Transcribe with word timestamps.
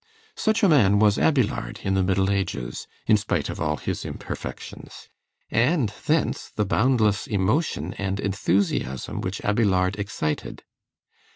Such 0.35 0.63
a 0.63 0.67
man 0.67 0.97
was 0.97 1.19
Abélard 1.19 1.85
in 1.85 1.93
the 1.93 2.01
Middle 2.01 2.31
Ages, 2.31 2.87
in 3.05 3.17
spite 3.17 3.49
of 3.49 3.61
all 3.61 3.77
his 3.77 4.03
imperfections; 4.03 5.09
and 5.51 5.89
thence 6.07 6.49
the 6.49 6.65
boundless 6.65 7.27
emotion 7.27 7.93
and 7.99 8.19
enthusiasm 8.19 9.21
which 9.21 9.41
Abélard 9.43 9.99
excited. 9.99 10.63